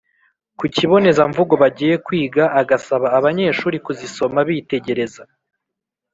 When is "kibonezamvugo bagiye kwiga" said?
0.75-2.43